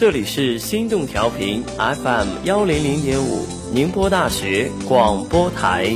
[0.00, 5.94] 这里是心动调频 FM 幺零零点五，宁波大学广播台。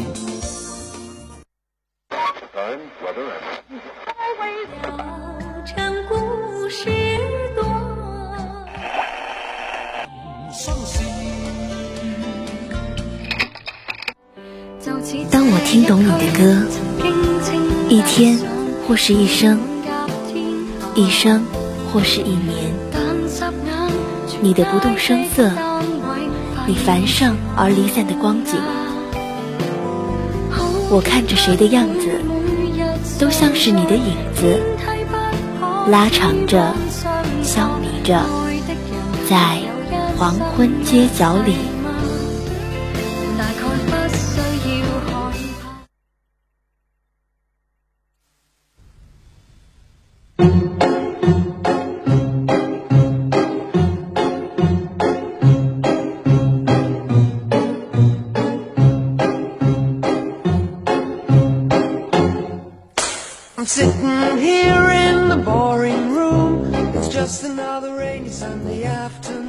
[15.31, 16.67] 当我听懂你的歌，
[17.89, 18.39] 一天
[18.87, 19.59] 或是一生，
[20.95, 21.43] 一生
[21.91, 22.94] 或是一年。
[24.45, 25.51] 你的不动声色，
[26.67, 28.61] 你繁盛而离散的光景，
[30.91, 32.21] 我看着谁的样子，
[33.19, 34.61] 都像是你的影子，
[35.91, 36.75] 拉长着，
[37.43, 38.21] 消弭着，
[39.27, 39.61] 在
[40.19, 41.74] 黄昏街角里。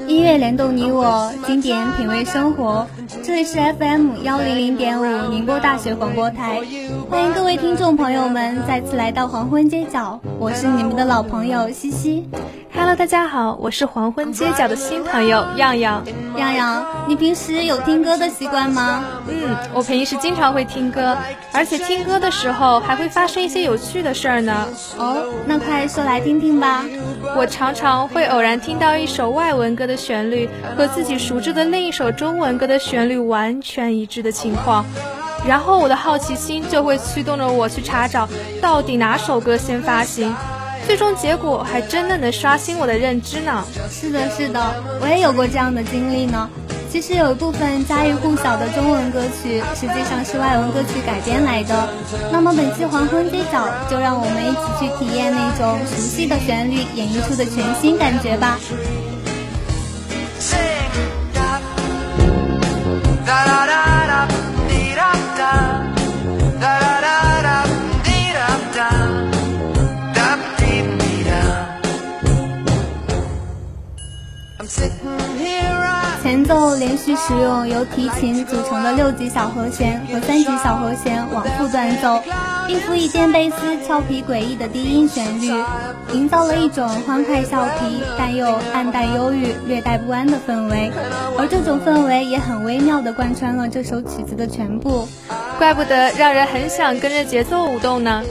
[0.08, 2.88] 音乐联动你我，经典品味生活。
[3.22, 6.62] 这里是 FM 幺零零点五宁波大学广播台，
[7.09, 12.30] 欢迎各位听众朋友们再次来到黄昏街角，我是你们的老朋友西西。
[12.78, 16.04] Hello，大家好，我是黄昏街角的新朋友样样。
[16.36, 19.04] 样样，你平时有听歌的习惯吗？
[19.28, 21.18] 嗯，我平时经常会听歌，
[21.53, 24.68] 而且听歌的时候还会发生一些有趣的事儿呢。
[24.98, 26.84] 哦，那快说来听听吧。
[27.38, 34.86] 我常常会偶然听到一首外文歌的旋律和自己熟知的另一首中文歌的旋律完全一致的情况，
[35.48, 38.28] 然后我的好奇心就会驱动着我去查找
[38.62, 40.36] 到底哪首歌先发行。
[40.86, 43.66] 最终结果还真的能刷新我的认知呢。
[43.89, 44.59] 是的，是的，
[45.02, 46.50] 我也有过这样的经历呢。
[46.91, 51.90] 其实有一部分家喻户晓的中文歌曲，实际上是外文歌曲改编来的。
[52.31, 58.57] 那么本期黄昏街角，就让我们一起去体验那种熟悉的旋律演绎出的全新感觉吧。
[76.25, 82.19] 前奏连续使用由提琴组成的六级小和弦和三级小和弦往复断奏，
[82.68, 83.56] 一幅以电贝斯
[83.86, 85.53] 俏皮诡异的低音旋律，
[86.14, 90.91] 营造了一种欢快俏皮但又暗淡忧郁、略带不安的氛围，
[91.38, 95.08] 而这种氛围也很微妙地贯穿了这首曲子的全部。
[95.57, 98.23] 怪不得让人很想跟着节奏舞动呢。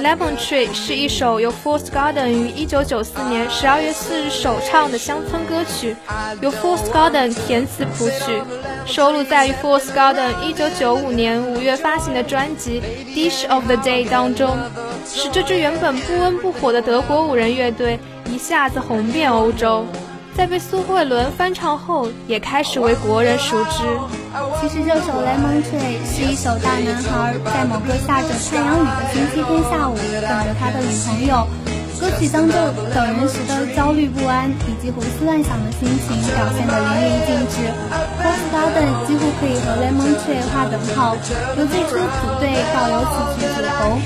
[0.00, 5.94] Lemon Tree 是一首由 Force Garden 于1994年12月4日首唱的乡村歌曲，
[6.40, 8.42] 由 Force Garden 填词谱曲，
[8.86, 12.82] 收录在于 Force Garden 1995年5月发行的专辑
[13.14, 14.56] Dish of the Day 当中，
[15.06, 19.86] 使这支原本不温不火的德国五人乐队一下子红遍欧洲。
[20.34, 23.84] 在被苏慧伦翻唱后，也开始为国人熟知。
[24.60, 31.46] 其实这首《Lemon Tree》是一首大男孩在某个下着太阳雨的星期天下午，等着他的女朋友。
[32.00, 32.58] 歌曲当中
[32.92, 37.70] 等人时的焦虑不安以及胡思乱想的心情表现得淋漓尽致。
[38.18, 41.14] Post Garden 几乎可以和 Lemon Tree 划等号，
[41.56, 44.00] 由最初组队到由此曲走红。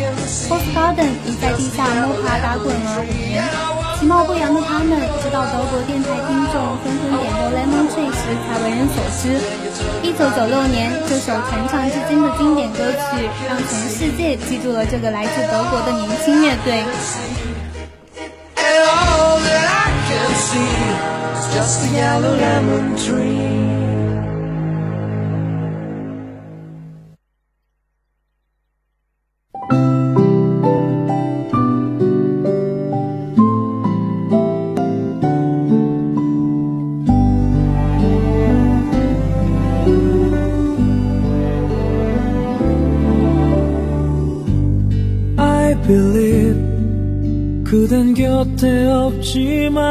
[0.50, 3.75] Post Garden 已在地下摸爬打滚了五年。
[3.98, 9.40] 其貌不扬的他们，直到德国电台听众纷纷点播《Lemon Tree》时，才为人所知。
[10.02, 16.84] 一九九六年，这首传唱至今的经典歌曲，让全世界记住了这个来自德国的年轻乐队。
[18.58, 18.86] I
[49.26, 49.85] 喜马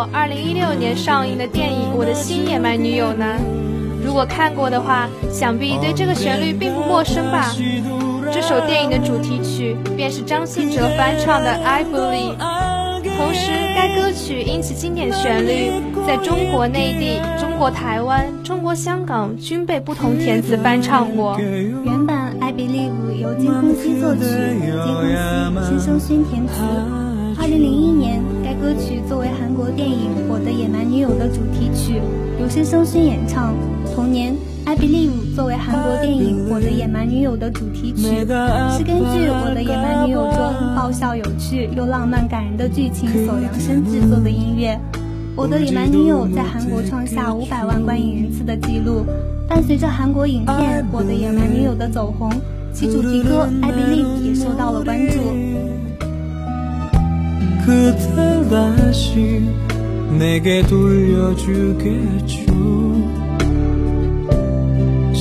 [0.00, 3.26] 看过2016年上映的电影《我的新野蛮女友》呢？
[4.02, 7.54] 如果看过的话，想必对这个旋律并不陌生吧？
[8.32, 12.36] 这首电影的主题曲便是张信哲翻唱的《I Believe》，
[13.18, 15.70] 同时该歌曲因其经典旋律，
[16.06, 21.38] 在中国内地、中国台湾、中国香港均被不同填词翻唱过。
[21.38, 26.54] 原版《I Believe》由金亨熙作曲，金亨熙、申生勋填词。
[27.38, 28.22] 二零零一年，
[28.60, 31.94] 歌曲作为韩国电影《我的野蛮女友》的主题曲，
[32.38, 33.54] 由申生勋演唱。
[33.94, 34.34] 同年，
[34.66, 44.74] 《I Believe》作为韩国电影《我的野蛮女友》的主题曲，是根据《我的野蛮女友》中爆笑有趣又浪漫感人的剧情所量身制作的音乐。
[45.34, 49.06] 《我的野蛮女友》在韩国创下五百万观影人次的记录，
[49.48, 52.30] 伴随着韩国影片《我的野蛮女友》的走红，
[52.74, 55.16] 其主题歌《I Believe》也受到了关注。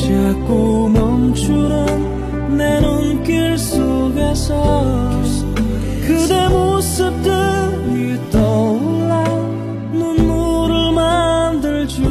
[0.09, 5.21] 자꾸 멈추는 내 눈길 속에서
[6.01, 9.23] 그대 모습들이 떠올라
[9.91, 12.03] 눈물을 만들죠.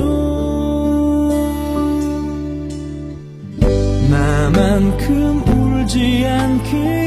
[4.10, 6.97] 나만큼 울지 않기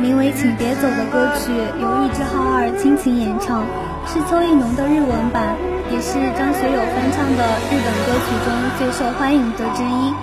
[0.00, 3.60] 名为《请别走》的歌曲由玉置浩二倾情演唱，
[4.08, 5.54] 是邱意浓的日文版，
[5.92, 8.48] 也是张学友翻唱的日本歌曲中
[8.80, 10.14] 最受欢迎的之一，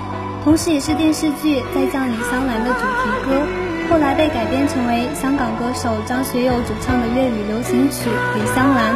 [0.43, 3.37] 同时也是电视剧《再见李香兰》的主题歌，
[3.93, 8.95] 后来被改编成为香港歌手张学友主唱的粤语流行曲《李香兰》。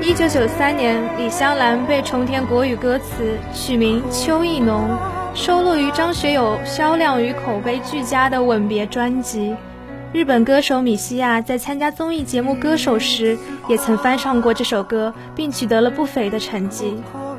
[0.00, 4.96] 一九九三年，李香兰被重填国语歌词，取名邱意浓。
[5.34, 9.54] 收录于张学友销量与口碑俱佳的《吻别》专辑。
[10.10, 13.36] 日本歌手米西亚在参加综艺节目《歌手》时，
[13.68, 16.96] 也曾翻唱过这首歌，并取得了不菲的成绩。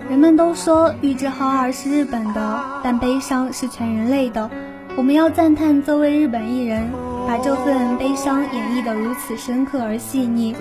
[0.07, 4.47] 人们都说玉置浩二是日本的，但悲伤是全人类的。
[4.95, 6.87] 我们要赞叹这位日本艺人，
[7.27, 10.55] 把这份悲伤演绎得如此深刻而细腻，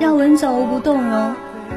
[0.00, 1.34] 让闻者无不动容。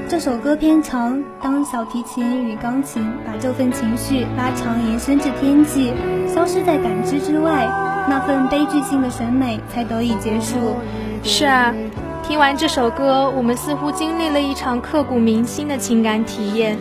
[0.08, 5.92] 这首歌偏长，当小提琴与钢琴把这份情绪拉长延伸至天际，
[6.34, 7.68] 消失在感知之外，
[8.10, 10.78] 那份悲剧性的审美才得以结束。
[11.24, 11.74] 是啊，
[12.22, 16.78] 听完这首歌，我们似乎经历了一场刻骨铭心的情感体验，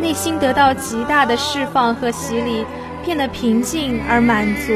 [0.00, 2.64] 内心得到极大的释放和洗礼，
[3.04, 4.72] 变得平静而满足，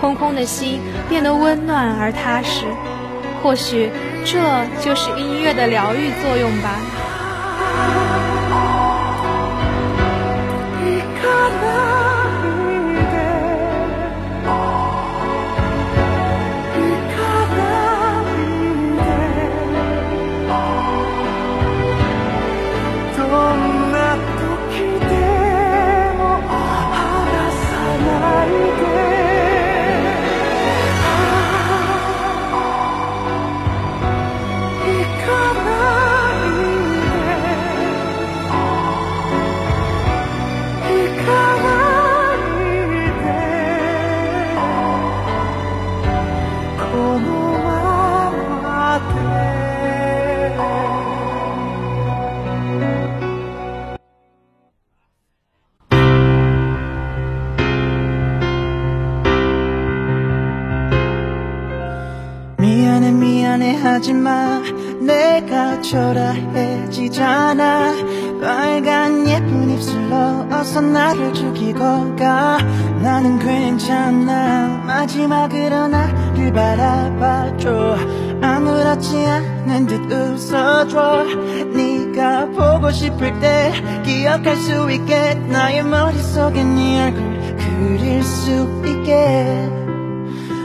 [0.00, 2.64] 空空的心变得温暖而踏实。
[3.42, 3.90] 或许。
[4.24, 4.36] 这
[4.82, 6.76] 就是音乐的疗愈作用吧。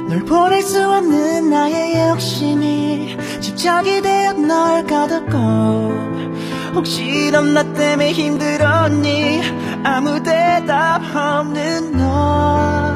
[0.10, 5.38] 널 보낼 수 없는 나의 욕심이 집착이 되어 널 가뒀고.
[6.76, 9.42] 혹시 넌 나 때문에 힘들었니?
[9.84, 12.94] 아무 대답 없는 너.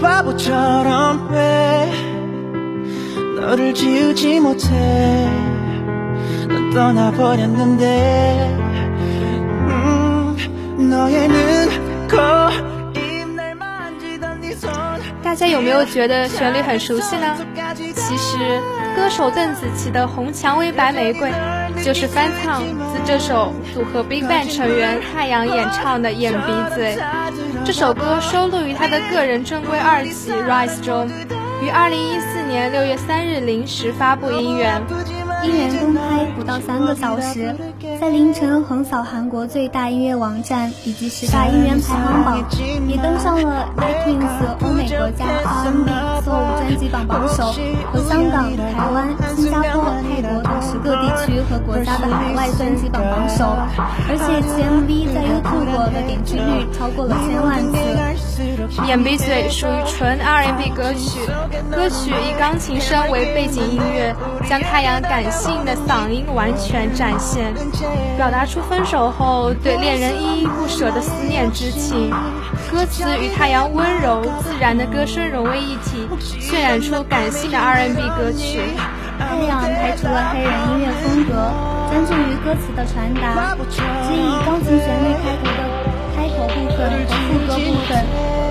[0.00, 1.92] 바보처럼 왜
[3.40, 4.68] 너를 지우지 못해?
[4.68, 5.55] 넌
[6.75, 7.83] 떠나버렸는데
[9.67, 10.35] 음,
[10.89, 12.17] 너의 눈, 코
[15.23, 17.37] 大家有没有觉得旋律很熟悉呢？
[17.95, 18.37] 其实，
[18.95, 21.31] 歌手邓紫棋的《红蔷薇白玫瑰》
[21.83, 26.97] 就是翻唱自这首组合 BigBang 成员太阳演唱的《眼鼻嘴》。
[27.63, 31.07] 这首歌收录于他的个人正规二辑《Rise》中，
[31.61, 34.81] 于2014年6月3日零时发布音源。
[35.46, 37.54] 音源公开不到三个小时，
[38.00, 42.44] 在凌晨横扫韩国最大音乐网站以及十大音源排行榜，
[42.88, 44.26] 也登上了 iTunes
[44.60, 45.90] 欧美国家 R&B
[46.26, 47.52] Soul 专辑榜榜首，
[47.92, 53.56] 和香港、台湾、新加坡、泰国等十个地区和国家的海外专辑榜榜首，
[54.08, 57.76] 而且其 MV 在 YouTube 的点击率超过了千万次。
[58.86, 61.20] 眼鼻嘴属于纯 R&B 歌曲，
[61.70, 64.14] 歌曲以钢琴声为背景音乐，
[64.48, 65.16] 将太阳感。
[65.36, 67.52] 性的嗓音完全展现，
[68.16, 72.10] 表达出分手后对恋人依依不舍的思念之情。
[72.70, 76.08] 歌词与太阳温柔自然的歌声融为一体，
[76.40, 78.60] 渲染出感性的 R&B 歌曲。
[79.18, 81.32] 太阳排除了黑人音乐风格，
[81.90, 83.80] 专注于歌词的传达，只
[84.12, 85.60] 以钢琴旋律开头的
[86.16, 87.90] 开头部分和副歌部分，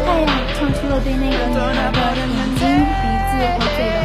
[0.05, 0.93] 太阳唱出了。
[1.03, 4.04] 对那个女孩的眼睛、鼻子和嘴的，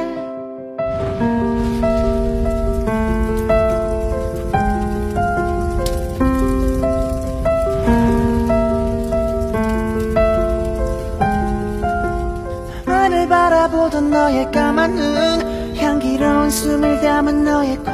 [14.31, 17.91] 너의 까만 눈 향기로운 숨을 담은 너의 콜.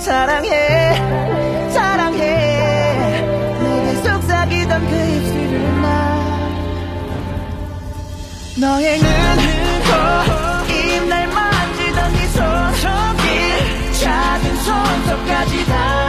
[0.00, 3.22] 사랑해 사랑해.
[3.62, 5.88] 내게 속삭이던 그 입술을 나
[8.58, 9.06] 너의 눈,
[9.86, 16.05] 코, 입날 만지던 네 손톱길 작은 손톱까지 다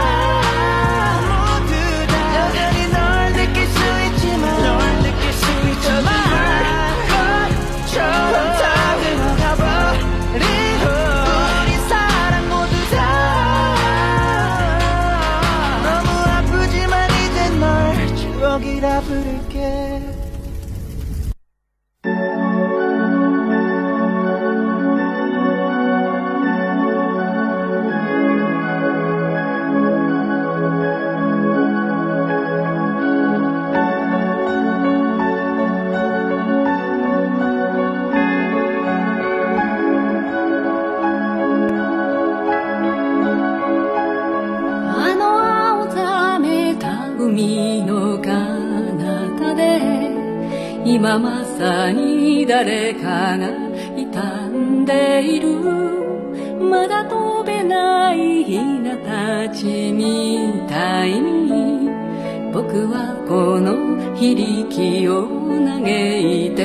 [63.77, 65.27] の非力を
[65.66, 66.61] 嘆いて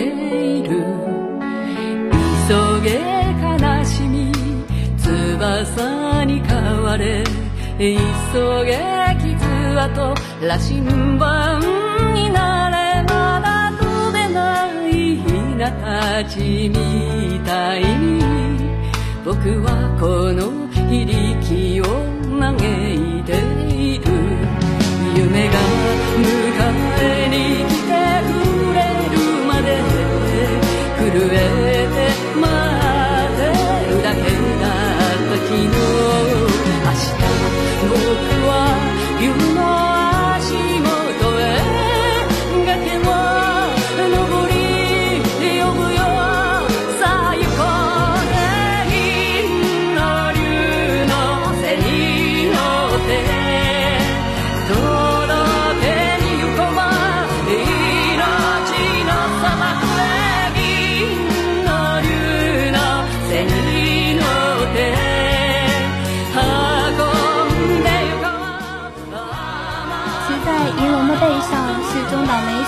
[0.58, 0.84] いる。
[2.48, 2.88] 急げ
[3.40, 4.32] 悲しみ
[4.98, 7.24] 翼に変われ。
[7.78, 7.94] 急
[8.64, 8.78] げ
[9.18, 9.36] 傷
[9.80, 10.14] 跡
[10.46, 10.82] 羅針
[11.18, 11.60] 盤
[12.14, 15.22] になれまだ飛べないひ
[15.56, 18.22] なたちみたいに。
[19.24, 19.68] 僕は
[20.00, 21.84] この非力を
[22.40, 23.51] 嘆いている
[25.32, 25.54] 夢が
[26.18, 26.26] 迎
[27.00, 27.96] えに来て
[28.28, 28.36] く
[28.74, 29.16] れる
[29.46, 29.80] まで
[30.98, 31.81] 震え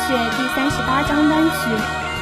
[0.06, 1.56] 雪第三十八张单曲，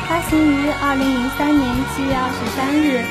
[0.07, 3.03] 发行于二零零三年七月二十三日。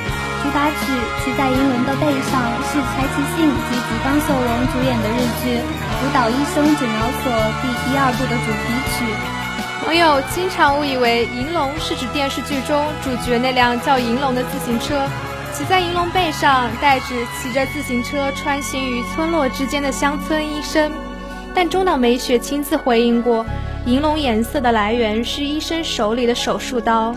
[0.42, 0.76] 主打曲
[1.24, 2.40] 《骑在银龙的背上》
[2.72, 7.32] 是柴崎幸及吉冈秀隆主演的日剧《舞蹈医生诊疗所》
[7.62, 9.04] 第一二部的主题曲。
[9.86, 15.06] 网友经常误以为银龙是指电视剧中主角那辆叫银龙的自行车，
[15.54, 20.90] 骑在银龙背上，代指骑着自行车穿行于村落之间的乡村医生。
[21.54, 23.46] 但中岛美雪亲自回应过，
[23.86, 27.16] 银龙颜色的来源是医生手里的手术刀。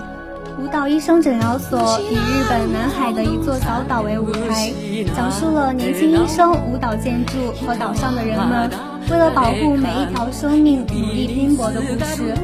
[0.58, 4.72] 舞蹈医生诊疗所以日本南海的一座小岛为舞台，
[5.14, 8.70] 讲述了年轻医生舞蹈建筑和岛上的人们
[9.10, 12.34] 为了保护每一条生命努力拼搏的故事。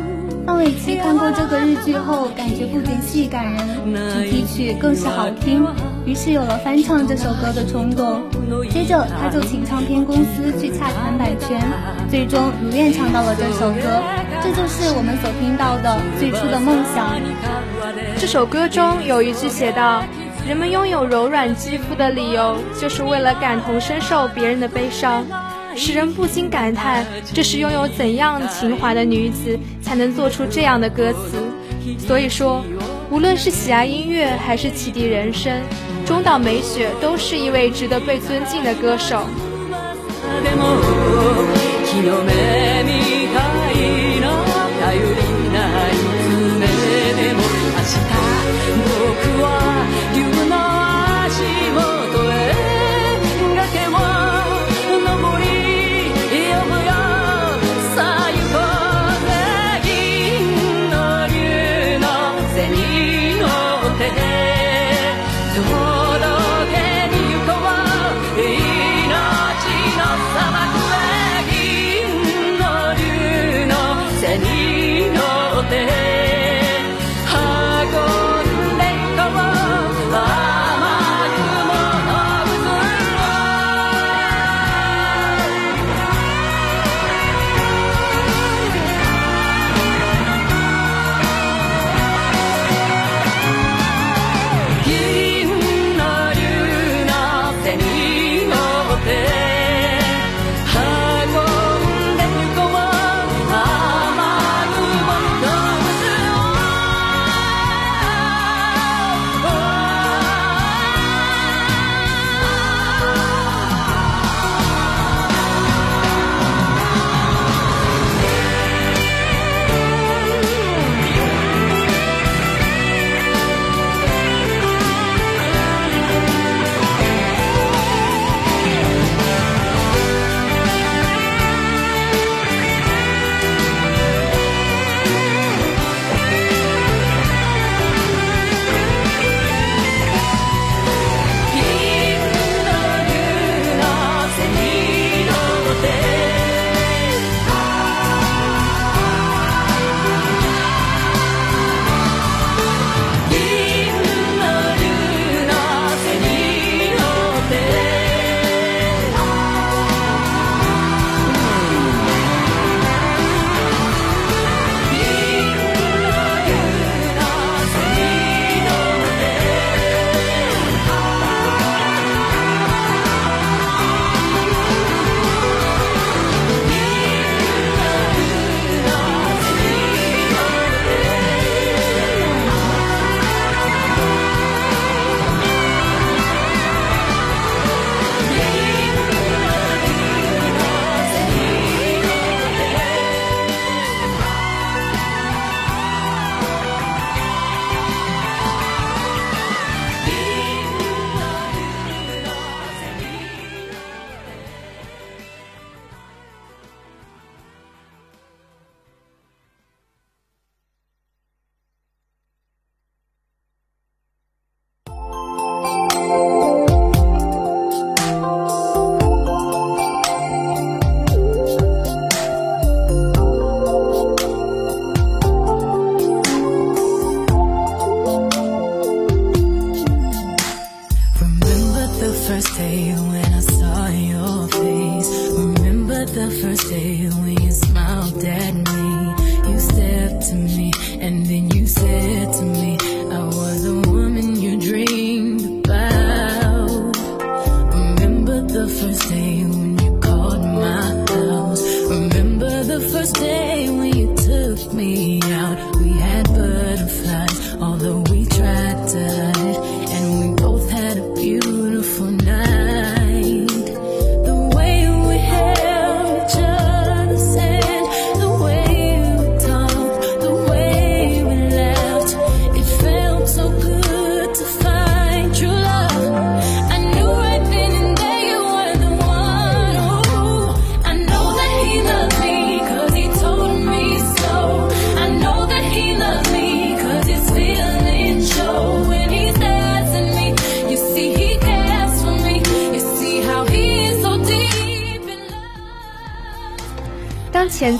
[0.46, 5.66] 范玮琪看过这个日剧后，感觉不仅戏感人，主题曲更是好听，
[6.04, 8.22] 于是有了翻唱这首歌的冲动。
[8.70, 11.60] 接着，他就请唱片公司去洽谈版权，
[12.10, 14.02] 最终如愿唱到了这首歌。
[14.42, 17.20] 这就是我们所听到的最初的梦想。
[18.18, 20.02] 这首歌中有一句写道
[20.48, 25.24] ：“人们拥有柔软肌肤的理由，就是为了感同身受别人的悲伤。”
[25.76, 31.98] 使人不禁感叹，这是拥有怎样情怀的女子才能做出这样的歌词？
[31.98, 32.64] 所以说，
[33.10, 35.60] 无论是喜爱音乐还是启迪人生，
[36.04, 39.24] 中岛美雪都是一位值得被尊敬的歌手。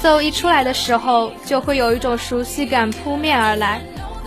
[0.03, 3.81] 奏一出来的时候，就会有一种熟悉感扑面而来。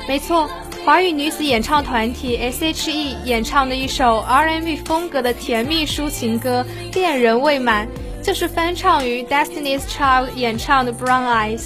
[0.07, 0.49] 没错，
[0.85, 7.87] 华语女子演唱团体 S.H.E 演唱的一首 R&B 风格的甜蜜抒情歌《恋人未满》，
[8.25, 11.59] 就是翻唱于 Destiny's Child 演唱的《Brown Eyes》。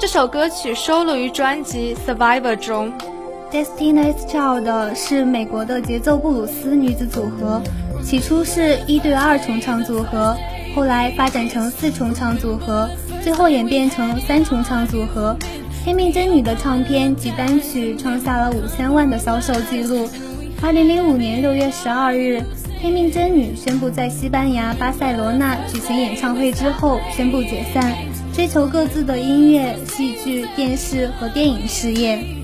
[0.00, 2.92] 这首歌曲收录于专辑《Survivor》中。
[3.50, 7.60] Destiny's Child 是美国的节奏布鲁斯女子组合，
[8.02, 10.36] 起初是一对二重唱组合，
[10.74, 12.88] 后来发展成四重唱组合。
[13.22, 15.36] 最后演变成三重唱组合，
[15.84, 20.08] 天命真女的唱片及单曲创下了五千万的销售记录。
[20.60, 22.42] 二零零五年六月十二日，
[22.80, 27.94] 天命真女宣布在西班牙巴塞罗那举行演唱会之后宣布解散，
[28.34, 32.41] 追求各自的音乐、戏剧、电视和电影事业。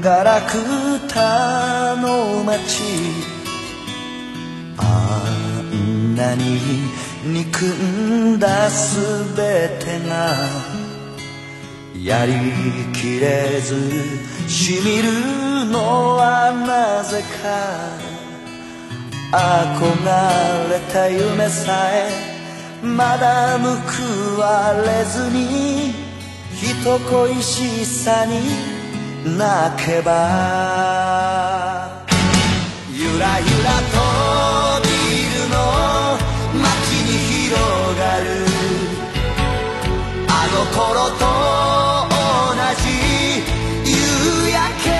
[0.00, 2.80] ガラクタの街。
[4.76, 5.32] あ
[5.72, 6.58] んなに
[7.24, 8.98] 憎んだす
[9.36, 10.34] べてが
[11.96, 12.32] やり
[12.92, 18.12] きれずしみるのはなぜか。
[19.32, 22.32] 憧れた夢さえ
[22.82, 25.94] まだ報われずに
[26.52, 28.71] 人恋しさに
[29.24, 30.10] 泣けば
[32.90, 34.02] ゆらゆらと
[34.82, 34.90] ビ
[35.30, 35.54] ルの
[36.60, 36.66] 街
[37.06, 37.08] に
[37.46, 37.54] 広
[38.00, 38.26] がる
[40.28, 41.22] あの頃と
[43.84, 43.94] 夕
[44.50, 44.98] 阳之歌》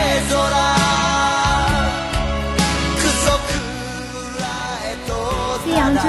[5.95, 6.07] 是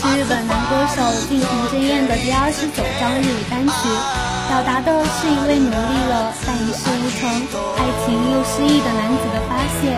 [0.00, 0.96] 日本男歌手
[1.28, 4.29] 近藤真彦的第二十九张日语单曲。
[4.50, 7.30] 表达的是一位努力了但一事无成、
[7.78, 9.94] 爱情又失意的男子的发泄。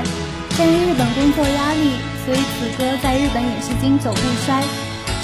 [0.51, 4.63] 鉴于日本工作压力，所以此歌在日本也是经久不衰。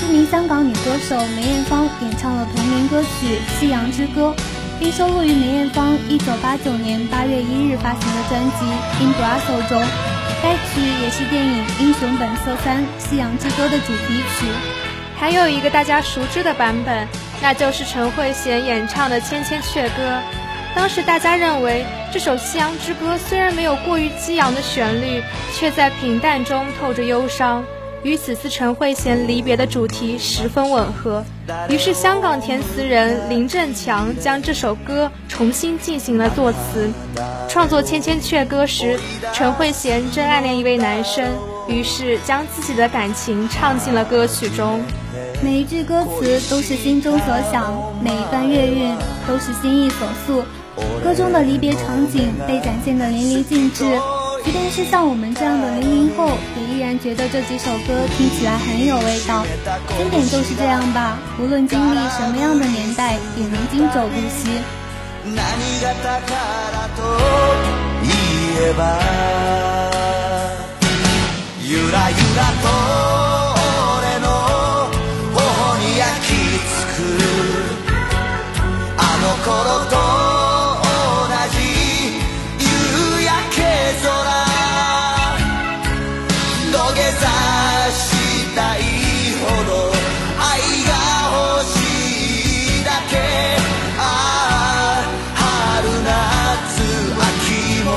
[0.01, 4.35] 著名香港女歌手梅艳芳演唱了同名歌曲《夕阳之歌》，
[4.81, 8.65] 并收录于梅艳芳1989年8月1日发行的专辑
[9.05, 9.79] 《In Brussels》中。
[10.43, 14.47] 该曲也是电影《英雄本色三：夕阳之歌》的主题曲。
[15.21, 17.07] 还有一个大家熟知的版本，
[17.41, 20.03] 那就是陈慧娴演唱的《千千阙歌》。
[20.75, 25.23] 当时大家认为，这首《夕阳之歌》虽然没有过于激昂的旋律，
[25.55, 27.65] 却在平淡中透着忧伤。
[28.05, 31.25] 与此次陈慧娴离别的主题十分吻合，
[31.69, 36.89] 于是香港填词人林振强将这首歌重新进行了作词。
[37.49, 38.97] 创作《千千阙歌》时，
[39.33, 41.29] 陈慧娴正暗恋一位男生，
[41.67, 44.81] 于是将自己的感情唱进了歌曲中。
[45.41, 47.73] 每一句歌词都是心中所想，
[48.03, 48.97] 每一段乐韵
[49.27, 50.45] 都是心意所诉。
[51.03, 53.85] 歌中的离别场景被展现得淋漓尽致。
[54.45, 59.45] 即便是像我们这样的零零后，也依然觉得这几首歌听起来很有味道。
[59.97, 64.51] 经典就是这样吧，无论经历什么样的年代，也能经久不息。
[79.49, 79.97] と
[81.53, 81.57] じ
[82.59, 82.65] 夕
[83.25, 83.59] 焼け
[84.03, 84.07] 空
[86.71, 87.25] 土下座
[87.93, 87.99] し
[88.55, 88.79] たい
[89.41, 89.71] ほど
[90.39, 90.45] 愛
[90.85, 90.93] が
[91.33, 91.73] 欲し
[92.81, 93.13] いだけ
[93.99, 96.09] ああ春夏
[97.25, 97.89] 秋も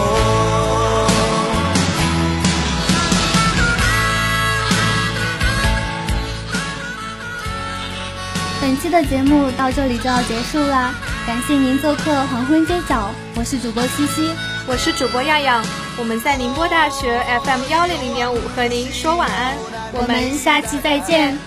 [8.62, 11.11] 本期的节目到这里就要结束啦。
[11.26, 14.34] 感谢您做客黄昏街角我是主播西西。
[14.68, 15.64] 我是主播亚亚。
[15.98, 19.56] 我们在宁波大学 fm 幺零零点五和您说晚安。
[19.94, 21.38] 我们下期再见。